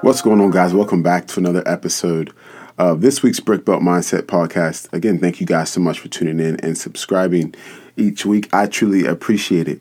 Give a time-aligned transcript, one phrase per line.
[0.00, 0.72] What's going on, guys?
[0.72, 2.32] Welcome back to another episode
[2.78, 4.92] of this week's Brick Belt Mindset podcast.
[4.92, 7.52] Again, thank you guys so much for tuning in and subscribing
[7.96, 8.48] each week.
[8.52, 9.80] I truly appreciate it.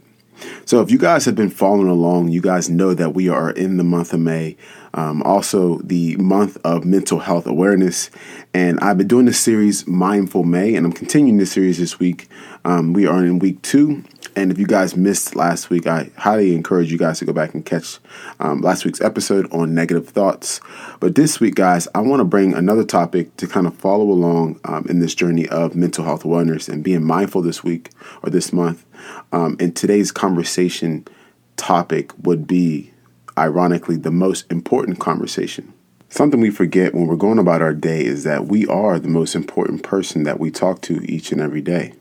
[0.65, 3.77] So, if you guys have been following along, you guys know that we are in
[3.77, 4.57] the month of May,
[4.93, 8.09] um, also the month of mental health awareness.
[8.53, 12.29] And I've been doing this series, Mindful May, and I'm continuing this series this week.
[12.65, 14.03] Um, we are in week two,
[14.35, 17.53] and if you guys missed last week, I highly encourage you guys to go back
[17.53, 17.99] and catch
[18.39, 20.59] um, last week's episode on negative thoughts.
[20.99, 24.59] But this week, guys, I want to bring another topic to kind of follow along
[24.65, 27.89] um, in this journey of mental health awareness and being mindful this week
[28.21, 28.85] or this month.
[29.31, 31.07] Um, and today's conversation
[31.55, 32.91] topic would be,
[33.37, 35.73] ironically, the most important conversation.
[36.09, 39.35] Something we forget when we're going about our day is that we are the most
[39.35, 41.93] important person that we talk to each and every day.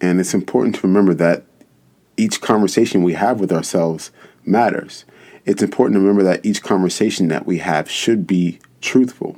[0.00, 1.44] And it's important to remember that
[2.16, 4.10] each conversation we have with ourselves
[4.44, 5.04] matters.
[5.46, 9.36] It's important to remember that each conversation that we have should be truthful.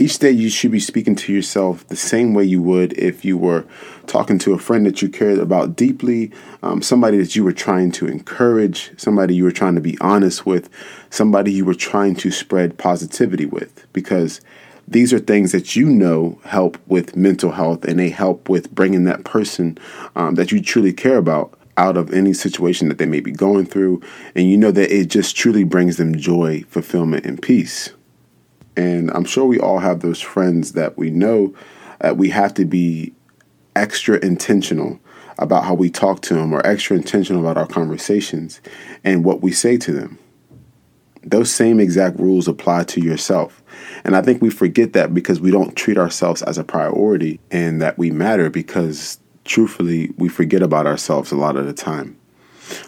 [0.00, 3.36] Each day, you should be speaking to yourself the same way you would if you
[3.36, 3.66] were
[4.06, 7.92] talking to a friend that you cared about deeply, um, somebody that you were trying
[7.92, 10.70] to encourage, somebody you were trying to be honest with,
[11.10, 13.86] somebody you were trying to spread positivity with.
[13.92, 14.40] Because
[14.88, 19.04] these are things that you know help with mental health and they help with bringing
[19.04, 19.76] that person
[20.16, 23.66] um, that you truly care about out of any situation that they may be going
[23.66, 24.00] through.
[24.34, 27.90] And you know that it just truly brings them joy, fulfillment, and peace.
[28.80, 31.54] And I'm sure we all have those friends that we know
[32.00, 33.12] that we have to be
[33.76, 34.98] extra intentional
[35.38, 38.62] about how we talk to them or extra intentional about our conversations
[39.04, 40.18] and what we say to them.
[41.22, 43.62] Those same exact rules apply to yourself.
[44.02, 47.82] And I think we forget that because we don't treat ourselves as a priority and
[47.82, 52.16] that we matter because truthfully, we forget about ourselves a lot of the time.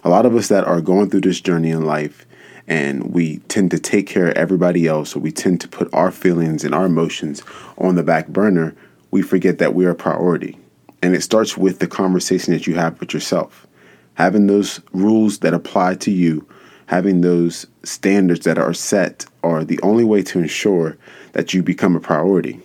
[0.04, 2.26] A lot of us that are going through this journey in life
[2.66, 6.10] and we tend to take care of everybody else or we tend to put our
[6.10, 7.42] feelings and our emotions
[7.78, 8.74] on the back burner,
[9.10, 10.58] we forget that we're a priority.
[11.02, 13.66] And it starts with the conversation that you have with yourself.
[14.14, 16.46] Having those rules that apply to you
[16.92, 20.98] having those standards that are set are the only way to ensure
[21.32, 22.60] that you become a priority.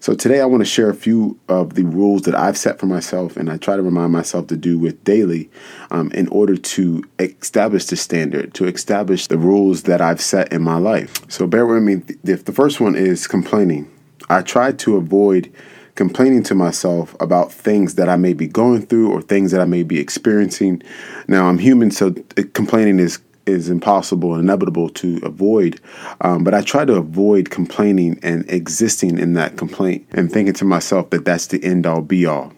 [0.00, 2.86] So, today I want to share a few of the rules that I've set for
[2.86, 5.50] myself and I try to remind myself to do with daily
[5.90, 10.62] um, in order to establish the standard, to establish the rules that I've set in
[10.62, 11.28] my life.
[11.30, 12.02] So, bear with me.
[12.24, 13.90] If the first one is complaining.
[14.30, 15.52] I try to avoid
[15.98, 19.64] complaining to myself about things that I may be going through or things that I
[19.64, 20.80] may be experiencing.
[21.26, 22.12] Now, I'm human, so
[22.52, 25.80] complaining is is impossible and inevitable to avoid.
[26.20, 30.64] Um, but I try to avoid complaining and existing in that complaint and thinking to
[30.64, 32.52] myself that that's the end all be all.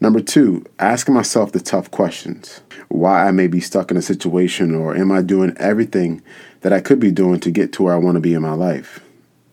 [0.00, 2.60] Number two, asking myself the tough questions.
[2.88, 6.22] Why I may be stuck in a situation, or am I doing everything
[6.62, 8.54] that I could be doing to get to where I want to be in my
[8.54, 8.98] life?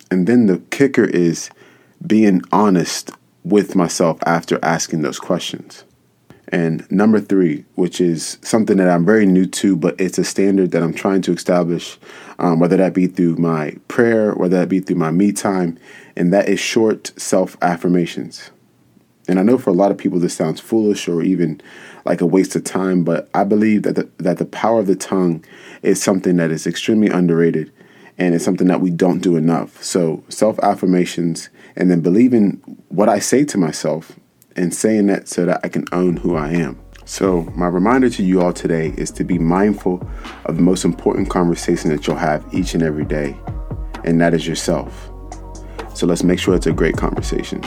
[0.09, 1.51] And then the kicker is
[2.05, 3.11] being honest
[3.43, 5.83] with myself after asking those questions.
[6.51, 10.71] And number three, which is something that I'm very new to, but it's a standard
[10.71, 11.99] that I'm trying to establish,
[12.39, 15.77] um, whether that be through my prayer, whether that be through my me time,
[16.15, 18.49] and that is short self affirmations.
[19.27, 21.61] And I know for a lot of people this sounds foolish or even
[22.03, 24.95] like a waste of time, but I believe that the, that the power of the
[24.95, 25.45] tongue
[25.83, 27.71] is something that is extremely underrated
[28.17, 29.83] and it's something that we don't do enough.
[29.83, 32.53] So, self affirmations and then believing
[32.89, 34.19] what I say to myself
[34.59, 36.77] and saying that so that I can own who I am.
[37.05, 40.05] So, my reminder to you all today is to be mindful
[40.45, 43.35] of the most important conversation that you'll have each and every day,
[44.03, 45.09] and that is yourself.
[45.95, 47.63] So, let's make sure it's a great conversation.